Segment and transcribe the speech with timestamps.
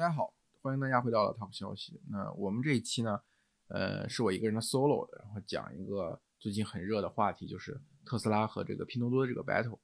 [0.00, 2.00] 大家好，欢迎大家回到了 Top 消息。
[2.08, 3.20] 那我们这一期呢，
[3.68, 9.78] 呃，是我一个人的 solo，然后讲一个最近很热的话题，就是特斯拉和这个拼多多的这个 battle。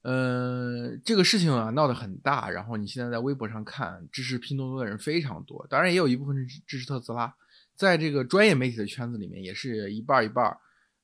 [0.00, 7.36] 嗯，这个事情啊闹得很大，然后你现在在微博上看，支持拼多多的人非常多，当然也有一部分是支持特斯拉。
[7.74, 10.56] 在这个专业媒体的圈子里面，也是一半一半。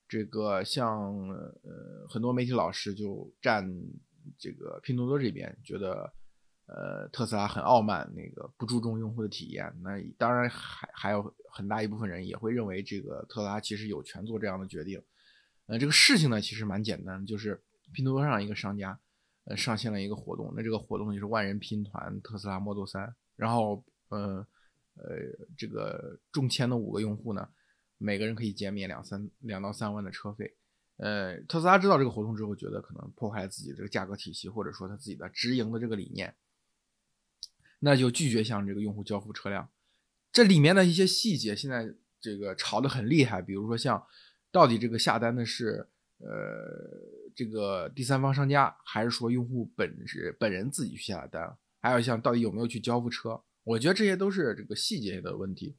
[0.09, 3.71] 这个像呃很多媒体老师就站
[4.39, 6.11] 这个拼多多这边，觉得
[6.69, 9.73] 呃特斯拉很傲慢，那个不注重用户的体验。
[9.83, 15.03] 那当然还还有很大一部分人也会认为这个特斯拉其实有权做这样的决定。
[15.67, 17.61] 呃，这个事情呢其实蛮简单，就是
[17.93, 18.99] 拼多多上一个商家
[19.45, 24.47] 呃上线了一个活动，那这个活动就是万人拼团特斯拉 Model 3，然后呃
[24.95, 25.17] 呃
[25.57, 27.49] 这个中签的五个用户呢。
[28.01, 30.55] 每个人可以减免两三两到三万的车费，
[30.99, 36.33] 呃，特斯拉知道这个活动之后，觉得可能破坏了自己这个价格体系，或者说他自己的直营的这个理念，
[37.81, 39.69] 那就拒绝向这个用户交付车辆。
[40.33, 44.07] 这里面的一些细节现在这个吵得很厉害，比如说像
[44.51, 46.27] 到底这个下单的是呃
[47.35, 51.57] 这个第三方商家，还是说用户本是本人自己去下的单？
[51.81, 53.41] 还有像到底有没有去交付车？
[53.65, 55.77] 我觉得这些都是这个细节的问题。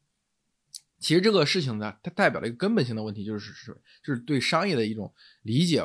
[1.00, 5.82] 其实这个事情呢，它代表了一个根本性的问题，就是是就是对商业的一种理解，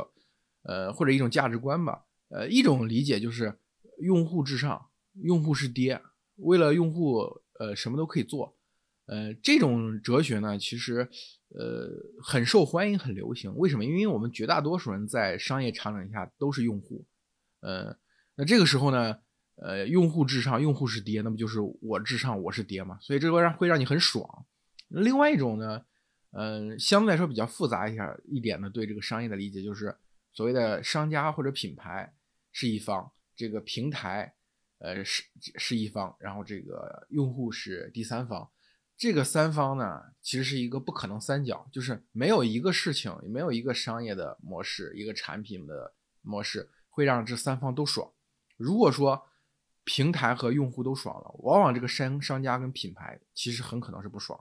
[0.63, 2.05] 呃，或者一种价值观吧。
[2.29, 3.59] 呃，一种理解就是
[4.01, 4.89] 用户至上，
[5.23, 6.03] 用户是爹，
[6.37, 7.19] 为了用户，
[7.59, 8.57] 呃，什么都可以做。
[9.07, 11.09] 呃，这种哲学呢，其实
[11.51, 11.91] 呃
[12.23, 13.55] 很受欢迎，很流行。
[13.57, 13.85] 为什么？
[13.85, 17.05] 因为我们绝大多数人在商业场景下都是用户。
[17.61, 17.97] 呃，
[18.35, 19.19] 那这个时候呢，
[19.57, 22.99] 呃，用户至上，用户是爹，那不就是我至上，我是爹嘛？
[23.01, 24.47] 所以这会让会让你很爽。
[24.89, 25.85] 另外一种呢，
[26.33, 29.95] 嗯，相对来说比较复杂一下一点呢，对这个商业的理解就是
[30.33, 32.15] 所谓的商家或者品牌
[32.53, 34.35] 是一方，这个平台，
[34.85, 35.23] 呃是
[35.57, 38.51] 是一方，然后这个用户是第三方，
[38.99, 48.13] 这个三方呢其实是一个不可能三角，就是没有一个事情，没有一个商业的模式，一个产品的模式会让这三方都爽。
[48.59, 49.27] 如果说
[49.85, 54.39] 平台和用户都爽了，往往这个商商家跟品牌其实很可能是不爽。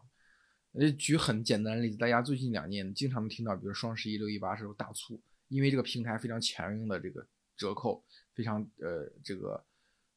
[0.73, 7.25] 呃，举很简单的例子，大家最近两年经常能听到，比如双十一、六一八时候大促，因为这个平台非常强硬的这个
[7.55, 8.03] 折扣，
[8.33, 9.63] 非常呃这个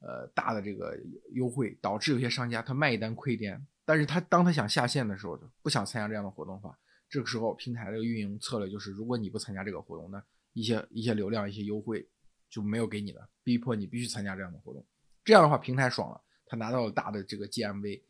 [0.07, 0.97] 呃大的这个
[1.33, 6.79] 优惠，导致有些商家他卖一单亏一单，但是他当他想下线的时候，就不想参加这样的活动的话，
[7.09, 10.23] 这个时候平台的运营策略就是，如果你不参加这个活动，那
[10.53, 12.09] 一些一些流量、一些优惠
[12.49, 14.87] 就没有给你了，逼迫你必须参加这样的活动，
[15.25, 18.03] 这样的话平台爽了，他拿到了大的这个 GMV。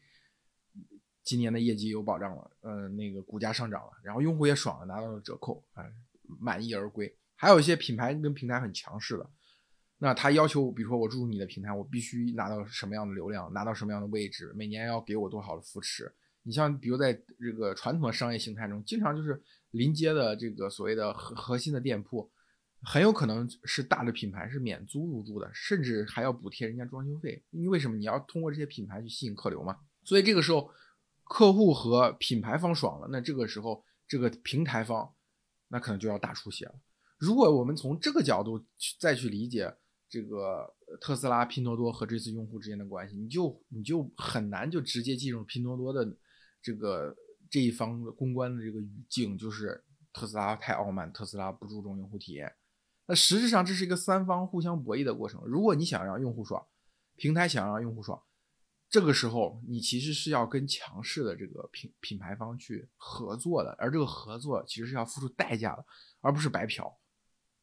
[1.24, 5.84] 今年的业绩有保障了，呃，那个股价上涨了，然后用户也爽了，拿到了折扣，哎，
[6.38, 7.12] 满意而归。
[7.34, 9.28] 还有一些品牌跟平台很强势的，
[9.98, 16.12] 那他要求，比如说我注入你的平台，我必须拿到什么样的流量，拿到什么样的位置，每年要给我多少的扶持。
[16.42, 22.30] 你像，比如在这个传统的商业形态中，经常就是临街的这个所谓的核核心的店铺，
[22.82, 27.42] 很有可能是大的品牌是免租入住的，甚至还要补贴人家装修费。
[27.50, 27.96] 因为什么？
[27.96, 29.76] 你要通过这些品牌去吸引客流嘛。
[30.04, 30.70] 所以这个时候。
[31.28, 35.12] 客户和品牌方爽了，那这个时候这个平台方，
[35.66, 36.74] 那可能就要大出血了。
[37.18, 39.74] 如果我们从这个角度去再去理解
[40.08, 46.16] 这个特斯拉、拼多多和这次用户之间的关系，你就你就很难就直接进入拼多多的
[46.62, 47.14] 这个
[47.50, 52.54] 这一方的公关的这个语境，就是特斯拉太傲慢，特斯拉不注重用户体验。
[53.06, 55.42] 那实质上这是一个三方互相博弈的过程。
[55.44, 56.66] 如果你想让用户爽，
[57.16, 58.22] 平台想让用户爽。
[58.88, 65.84] 这个时候，你其实是要跟强势的这个品品牌方去合作的，而这个合作其实是要付出代价的，
[66.20, 66.96] 而不是白嫖。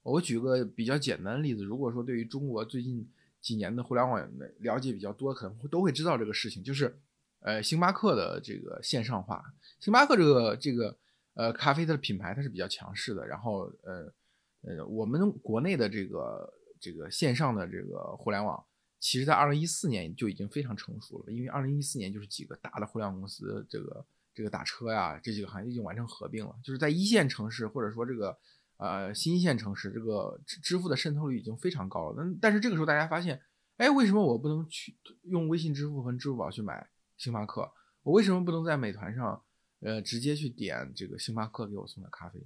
[0.04, 3.10] 我举个比较简单的例子，如果说对于中国最近
[3.42, 6.96] 几年的互联网了解比较多，可能会都会知道这个事情，就是
[7.40, 9.44] 呃，星巴克的这个线上化。
[9.80, 10.98] 星巴克这个这个
[11.34, 14.14] 呃咖啡的品牌它是比较强势的，然后呃
[14.62, 18.64] 呃，我们国内的这个这个线上的这个互联网。
[19.00, 26.56] 其实，在二零一四年就已经非常成熟了，因为二零一四年就是几个大的互联网公司，这个这个打车呀，这几个行业已经完成合并了。
[26.64, 28.38] 就是在一线城市或者说这个
[28.84, 32.22] 呃新一线城市，这个支付的渗透率已经非常高了。
[32.22, 33.42] 那但是这个时候大家发现，
[33.78, 37.72] 哎，为什么我不能去用微信支付和支付宝去买星巴克？
[38.02, 39.42] 我为什么不能在美团上
[39.80, 42.46] 呃直接去点这个星巴克给我送的咖啡？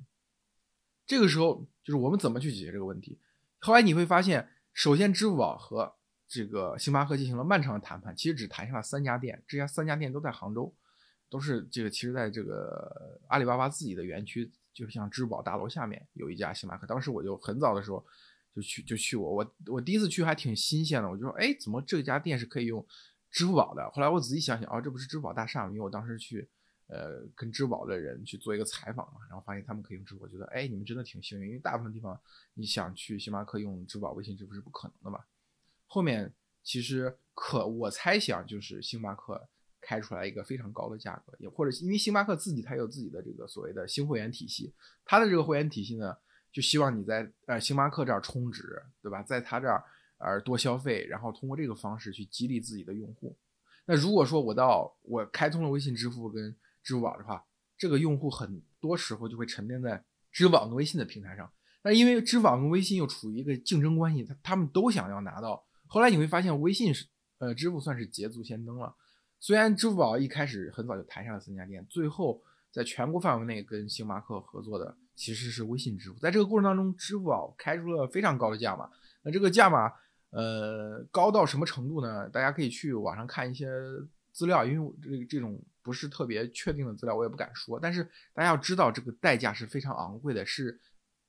[1.07, 3.17] 这个时候就是我们怎么去解决这个问题？
[3.57, 5.95] 后来你会发现，首先支付宝和
[6.27, 10.71] 这个星巴克进行了漫长的谈判，其实只谈下了三家店，这家三家店都在杭州，
[11.31, 14.51] 都是这个其实在这个阿里巴巴自己的园区，
[14.85, 16.85] 就像支付宝大楼下面有一家星巴克。
[16.85, 18.05] 当时我就很早的时候
[18.53, 19.27] 就去就去过。
[19.27, 22.85] 我我第一次去还挺新鲜的，我就说，哎，怎么这家店是可以用
[23.31, 23.89] 支付宝的？
[23.89, 25.71] 后来我仔细想想，哦，这不是支付宝大厦吗？
[25.71, 26.47] 因为我当时去，
[26.85, 32.19] 呃，跟支付宝的人去做一个采访嘛，然后发现他们可以用支付宝，觉得，哎，你们真的挺幸运，因为大部分地方
[32.53, 35.25] 你想去星巴克用支付宝、微信支付是不可能的嘛。
[35.87, 36.31] 后面
[36.61, 39.49] 其实可我猜想就是星巴克。
[39.87, 44.73] 开出来一个非常高的价格，也或者因为星巴克自己它有自己的这个所谓的新会员体系，
[45.05, 46.13] 它的这个会员体系呢，
[46.51, 49.23] 就希望你在呃星巴克这儿充值，对吧？
[49.23, 49.81] 在他这儿
[50.17, 53.37] 呃多消费，然后通过这个方式去激励自己的用户。
[53.85, 56.53] 那如果说我到我开通了微信支付跟
[56.83, 57.41] 支付宝的话，
[57.77, 60.03] 这个用户很多时候就会沉淀在
[60.33, 61.49] 支付宝跟微信的平台上。
[61.81, 65.65] 那因为支付宝跟微信又处于一个竞争关系，他他们都想要拿到。
[65.85, 67.05] 后来你会发现，微信是
[67.37, 68.93] 呃支付算是捷足先登了。
[69.39, 72.41] 虽然支付宝一开始很早就谈下了三家店，最后
[72.71, 76.19] 在全国范围内跟星巴克合作的其实是微信支付。
[76.19, 78.89] 在这个过程当中，支付宝开出了非常高的价码。
[79.21, 79.91] 那这个价码，
[80.31, 82.29] 呃，高到什么程度呢？
[82.29, 83.67] 大家可以去网上看一些
[84.31, 87.79] 资料，因为这这种不是特别确定的资料，我也不敢说。
[87.79, 88.03] 但是
[88.33, 90.79] 大家要知道，这个代价是非常昂贵的，是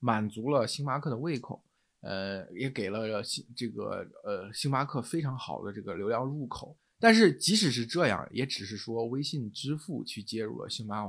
[0.00, 1.62] 满足了星巴克的胃口，
[2.00, 6.76] 呃，也给了星这个呃星巴克非常好的这个流量入口。
[7.00, 11.08] 但是即使是这样，也只是说微信支付去接入了星巴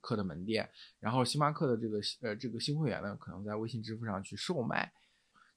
[0.00, 4.92] 克的门店，然后星巴克的这个呃这个新会员呢，可能在微信支付上去售卖。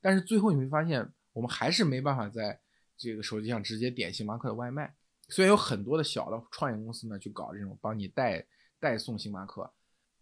[0.02, 2.60] 但是最后你会发现，我们还是没办法在
[2.98, 4.96] 这个手机上直接点星巴克的外卖。
[5.30, 8.46] 虽然有很多的小的创业公司呢，去搞这种帮你代
[8.80, 9.74] 代送星巴克、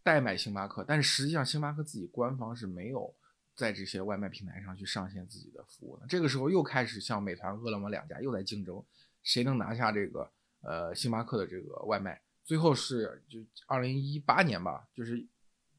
[0.03, 3.13] 代买星巴克，但是实际上星巴克自己官方是没有
[3.55, 6.05] 在这些外卖平台上去上线自己的服务的。
[6.07, 8.83] 这个时候又开始像美团、饿了么两家又在竞争。
[9.23, 10.31] 谁能拿下这个
[10.61, 12.21] 呃星巴克的这个外卖？
[12.43, 15.25] 最后是就二零一八年吧，就是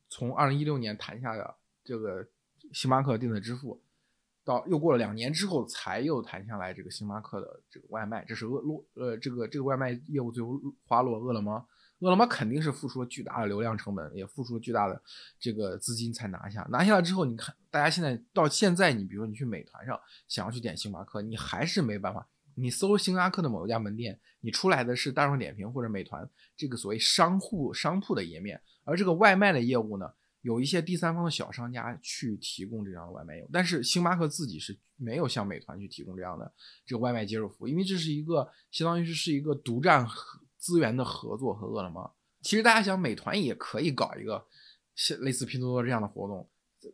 [0.08, 1.54] 从二零一六年谈下的
[1.84, 2.26] 这个
[2.72, 3.82] 星巴克电子支付，
[4.44, 8.24] 到又过了两年之后才又谈下来这个星巴克的这个外卖。
[8.24, 11.66] 这是饿落呃这个这个外卖业务最后花落饿了么，
[11.98, 15.02] 饿了么肯定是付出了巨大的流量成本，也付出了巨大的
[15.38, 16.62] 这个资金才拿下。
[16.70, 22.28] 拿下来之后，你看大家现在到现在，你比如说你去美团上想要去点星巴克，你还是没办法。
[22.54, 30.12] 你搜星巴克的某一家门店，你出来的是大众点评或者美团这个所谓商户商铺的页面，而这个外卖的业务呢，
[30.42, 36.52] 有一些第三方的小商家去提供这样的外卖业务，但是星巴克自己是没有向美团去提供这样的
[36.84, 40.06] 这个外卖接入服务，因为这是一个相当于是是一个独占
[40.58, 42.14] 资源的合作和饿了么。
[42.42, 44.44] 其实大家想，美团也可以搞一个
[44.94, 46.48] 像类似拼多多这样的活动，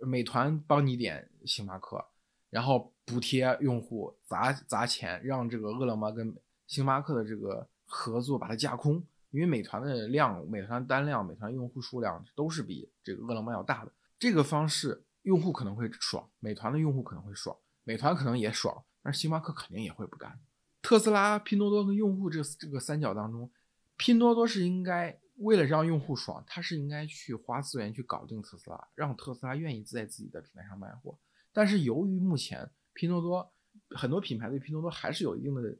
[0.06, 2.04] 美团帮你点星巴克。
[2.50, 6.34] 然后补贴用户砸砸钱，让这个饿了么跟
[6.66, 13.92] 星巴克的这个合作把它架空，因为美团的量、美团单量、美团用户数量都是比这个饿了么要大的。
[14.18, 20.40] 这个方式用户可能会爽，美团的用户可能会爽，美团可能也爽，但是星巴克肯定也会不干。
[20.80, 23.50] 特斯拉、拼多多跟用户这这个三角当中，
[23.96, 31.18] 拼多多是应该为了让用户爽，它是应该去花资源去搞定特斯拉，让特斯拉愿意在自己的平台上卖货。
[31.52, 33.52] 但是由于目前拼多多
[33.90, 35.76] 很多品牌对拼多多还是有一定的、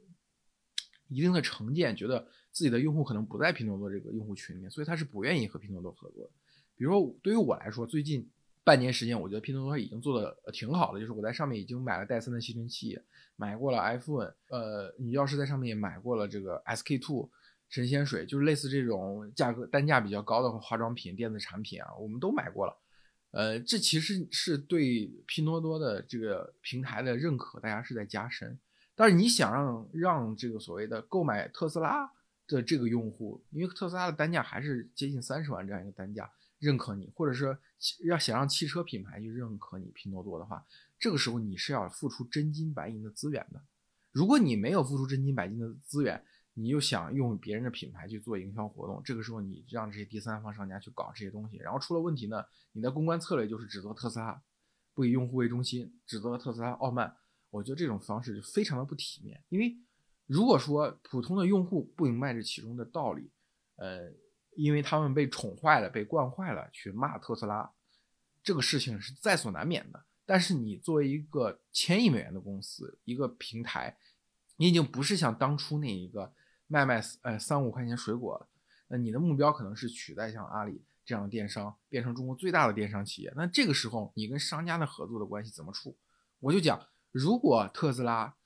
[1.09, 6.31] 一定的成见，觉得自己的用户可能不在拼多多这个用户群里面，所以他是不愿意和拼多多合作的。
[6.75, 8.29] 比如说，对于我来说，最近
[8.63, 12.99] 半年时间，我觉得拼多多已经做的挺好的，就是我在上面已经买了戴森的吸尘器，
[13.37, 17.31] 买过了 iPhone，呃，你要是在上面买过了这个 SK two
[17.69, 22.77] 神仙水，就是类似这种价格单价比较高的化妆品、电子产品啊，我们都买过了。
[23.31, 28.59] 呃，这其实是对拼多多的这个平台的认可，大家是在加深。
[28.95, 32.11] 但是你想让让这个所谓的购买特斯拉
[32.47, 37.57] 的这个用户，因为特斯拉的单价还是接近三十万这样一个单价，认可你，或者说
[38.07, 40.65] 要想让汽车品牌去认可你拼多多的话，
[40.99, 43.61] 这个时候你是要付出真金白银的资源的。
[44.11, 46.25] 如果你没有付出真金白银的资源，
[46.61, 52.45] 你又想用别人的品牌去做营销活动，这个时候你让这些第三方商家去搞这些东西，然后出了问题呢？
[52.73, 54.43] 你的公关策略就是指责特斯拉
[54.93, 57.15] 不以用户为中心，指责特斯拉傲慢。
[57.51, 59.41] 我觉得这种方式就非常的不体面。
[59.51, 59.79] 因为
[60.27, 63.31] 如果说普通的用户不明白这其中的道理，
[63.77, 64.13] 呃，
[64.57, 67.71] 因为他们被宠坏了、被惯坏了，去骂特斯拉，
[68.43, 70.05] 这个事情是在所难免的。
[70.27, 73.97] 但是你作为一个千亿美元的公司，一个平台，
[74.57, 76.35] 你已经不是像当初那一个。
[76.69, 78.49] 卖卖呃三五块钱水果，
[78.87, 83.33] 那你的目标可能是取代像阿里这样的电商，变成中国最大的电商企业。
[83.35, 85.97] 那这个时候你跟商家的合作的关系怎么处？
[86.41, 88.37] 我就讲，如果特斯拉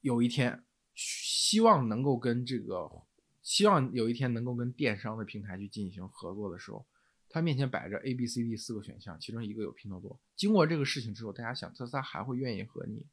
[0.00, 0.64] 有一天
[0.94, 3.02] 希望能够跟这个，
[3.42, 6.86] 希望有一天能够跟电商的平台去进行合作的时候，
[7.28, 10.20] 他面前摆着 A、B、C、D 四个选项，其中一个有拼多多。
[10.36, 13.06] 经过这个事情之后，大家想，特斯拉还会愿意和你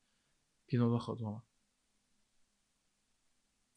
[0.68, 1.44] 拼多多合作吗？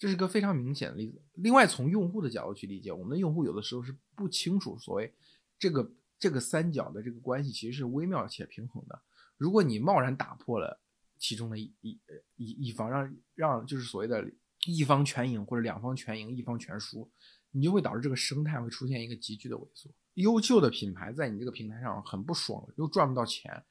[0.02, 1.22] 这是个非常明显的例子。
[1.34, 5.14] 另外，从用户的角度去理解，我们的用户有的时候是不清楚所谓
[5.60, 9.00] 这个这个三角的这个关系其实是微妙且平衡的。
[9.36, 10.80] 如果你贸然打破了
[11.18, 12.00] 其中的一一
[12.34, 14.28] 一一方，让让就是所谓的
[14.66, 17.08] 一方全赢或者两方全赢，一方全输，
[17.52, 19.88] 你就会导致这个生态会出现一个急剧的萎缩。
[20.14, 23.64] 优秀的品牌在你这个平台上很不爽，又赚不到钱，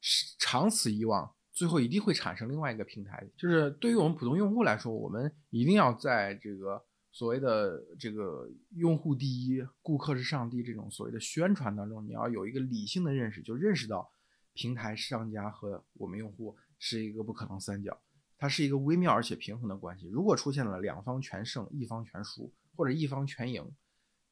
[0.00, 1.34] 是长此以往。
[1.52, 14.10] 最后一定会产生另外一个平台，就是对于我们普通用户来说，我们一定要在这个所谓的这个用户第一、顾客是上帝这种所谓的宣传当中，你要有一个理性的认识，就认识到
[14.54, 18.00] 平台商家和我们用户是一个不可能三角，
[18.38, 20.08] 它是一个微妙而且平衡的关系。
[20.08, 23.70] 如果出现了两方全胜、一方全输或者一方全赢，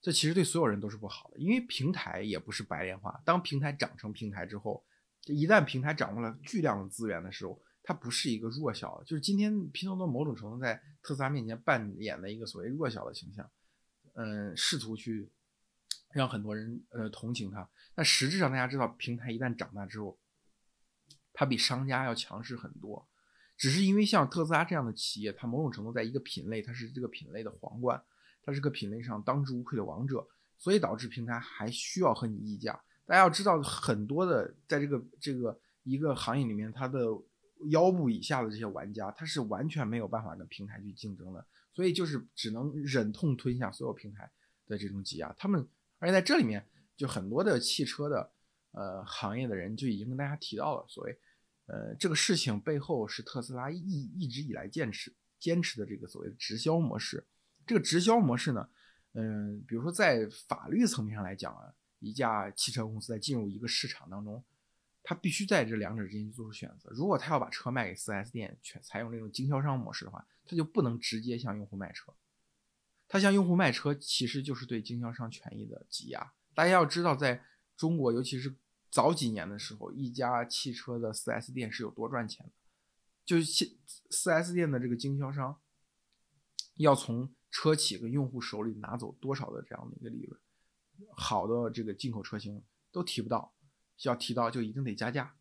[0.00, 3.20] 这其实对所有人都是不好的，因为平台也不是白莲花。
[3.26, 4.82] 当平台长成平台之后，
[5.22, 13.50] 这一旦平台掌握了巨量的资源的时候，它不是一个弱小，就是今天拼多多某种程度在特斯拉面前扮演的一个所谓弱小的形象，
[14.14, 15.30] 嗯，试图去
[16.12, 17.68] 让很多人呃同情它。
[17.94, 20.18] 但实质上，大家知道，平台一旦长大之后，
[21.32, 23.06] 它比商家要强势很多。
[23.56, 28.02] 只是因为像特斯拉这样的企业，它某种程度在一个品类，它是这个品类的皇冠，
[28.42, 32.80] 它是个品类上当之无愧的王者，所以导致平台还需要和你议价。
[33.10, 37.06] 大家要知道，很多的在这个这个一个行业里面，它的
[37.70, 44.30] 腰部以下的这些玩家，他是完全没有办法跟平台去竞争的，所以就是只能忍痛吞下所有平台
[44.68, 45.34] 的这种挤压。
[45.36, 45.66] 他们
[45.98, 46.64] 而且在这里面，
[46.96, 48.30] 就很多的汽车的
[48.70, 51.18] 呃行业的人就已经跟大家提到了，所谓
[51.66, 57.26] 呃这个事情背后是特斯拉一一直以来坚持坚持的这个所谓的直销模式。
[57.66, 58.68] 这个直销模式呢，
[59.14, 61.74] 嗯，比如说在法律层面上来讲啊。
[62.00, 64.42] 一家汽车公司在进入一个市场当中，
[65.02, 66.90] 他必须在这两者之间去做出选择。
[66.90, 72.12] 如果他要把车卖给 4S 店，全采用这种经销商模式的话，他就不能直接向用户卖车。
[73.08, 76.32] 他向用户卖车，其实就是对经销商权益的挤压。
[76.54, 77.44] 大家要知道，在
[77.76, 78.54] 中国，尤其是
[78.90, 82.52] 早几年的时候，一家汽车的 4S 店是有多赚钱的，
[83.24, 83.70] 就是
[84.10, 85.60] 4S 店的这个经销商
[86.74, 90.40] 要从车企跟用户手里拿走多少的这样的一个利润。
[91.10, 93.52] 好的这个进口车型都提不到，
[94.04, 95.34] 要提到就一定得加价，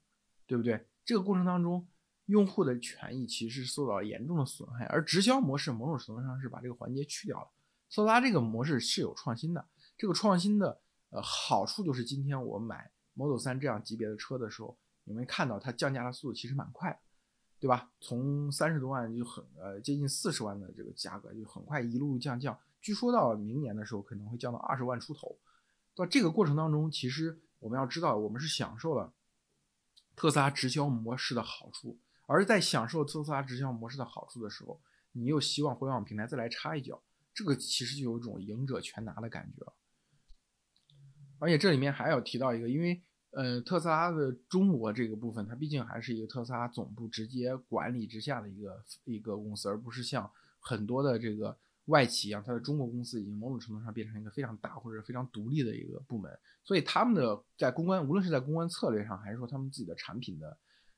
[0.45, 0.87] 对不对？
[1.05, 1.87] 这个过程当中，
[2.25, 7.47] 用户的权益其实受到了严重的损害，而直销模式某种程度上是把这个环节去掉了。
[7.89, 9.65] 特斯拉这个模式是有创新的，
[9.97, 16.99] 这个创新的呃好处就是今天我买 Model 3这样级别的车的时候，你们看到它降价的速度其实蛮快的，
[17.59, 17.89] 对吧？
[17.99, 25.35] 从三十多万就很呃接近四十万的这个价格就很快一路降降，据说到明年的时候可能会降到二十万出头。
[26.00, 29.13] 到这个过程当中，其实我们要知道，我们是享受了
[30.15, 37.03] 特斯拉直销模式的好处，而在享受特斯拉直销模式的好处的时候，你又希望互联网平台再来插一脚，
[37.34, 39.74] 这个其实就有一种赢者全拿的感觉。
[41.38, 51.60] 而且这里面还要提到一个，因为呃，特斯拉的中国这个部分，它毕竟还是一个特斯拉总部直接管理之下的一个一个公司，而不是像很多的这个。
[51.89, 56.31] 外企一样，它的中国公司已经某种程度上变成一个非常大或者非常独立的一个部门，
[56.63, 60.58] 所以他们的在公关，无论是在公关策略上，还是说他们自己的产品的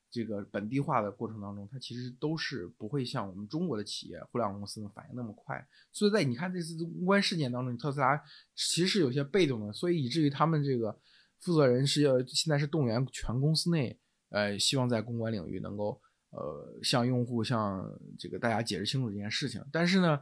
[0.10, 5.66] 这个本地化的过程当中，它其实都是不会像我们中国的企业互联网公司反应那么快。
[5.94, 8.22] 所以在你看这次公关事件当中，特斯拉
[8.54, 11.00] 其实是有些被动的，所以以至于他们这个
[11.40, 13.98] 负责人是要现在是动员全公司内，
[14.30, 20.22] 呃，希望在公关领域能够呃向用户向这个大家解释清楚这件事情，但是呢。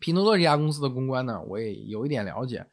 [0.00, 2.66] 拼多多这家公司的公关呢，我也有一点了解，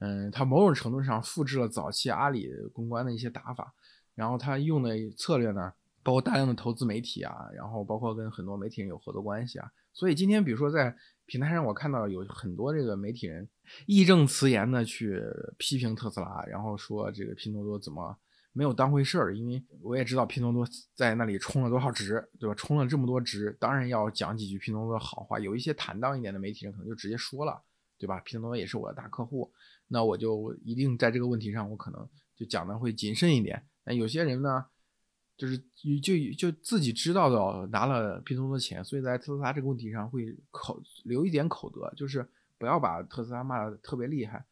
[0.00, 3.72] 嗯，它某种程度上复制了早期阿里公关的一些打法，
[4.14, 5.72] 然后它用的策略呢，
[6.02, 13.48] 包括大量的投资媒体啊，然后包括跟很多媒体人有合作关系啊，所以今天比如说在平台上，我看到有很多这个媒体人
[13.86, 15.22] 义正辞严的去
[15.56, 18.16] 批评特斯拉，然后说这个拼多多怎么。
[18.54, 22.54] 没有当回事儿，因为我也知道拼多多在那里充了多少值，对吧？
[22.54, 25.40] 充了这么多值，当然要讲几句拼多多的好话。
[25.40, 27.62] 有一些坦荡一点的媒体人可能就直接说了，
[27.98, 28.20] 对吧？
[28.20, 29.50] 拼多多也是我的大客户，
[29.88, 32.06] 那我就一定在这个问题上，我可能
[32.36, 33.64] 就讲的会谨慎一点。
[33.84, 34.66] 那有些人呢，
[35.38, 35.56] 就是
[36.02, 42.28] 就就自己知道的拿了拼多多钱，所以在特斯拉这个问题上会口留一点口德，就是
[42.58, 44.44] 不要把特斯拉骂的特别厉害。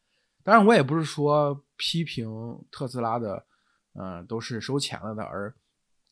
[0.43, 2.27] 当然，我也不是说批评
[2.71, 3.45] 特斯拉的。
[3.93, 5.53] 嗯，都是收钱了的，而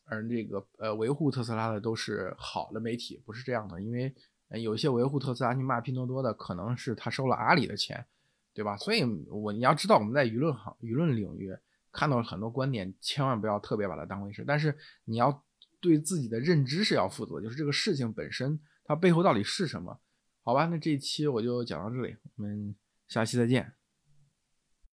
[0.06, 3.82] 而这个呃维护特斯拉的都是好的媒体，不是这样的。
[3.82, 4.14] 因为
[4.62, 8.06] 有一些维护特斯拉去骂拼多多的，可能是他收了阿里的钱，
[8.54, 8.64] 对。
[8.64, 8.76] 吧？
[8.78, 11.56] 所以我你要知道，我们在舆论行舆论领域
[11.92, 14.44] 看到了很多观点，千万不要特别把它当回事。
[14.46, 15.44] 但是你要
[15.80, 20.00] 对自己的认知是要负责，就是这个事情本身它背后到底是什么？
[20.42, 22.76] 好吧，那这一期我就讲到这里，我们
[23.08, 23.79] 下期再见。